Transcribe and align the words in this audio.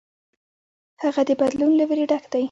هغه 1.03 1.21
د 1.29 1.31
بدلون 1.39 1.71
له 1.79 1.83
ویرې 1.89 2.05
ډک 2.11 2.23
دی. 2.31 2.39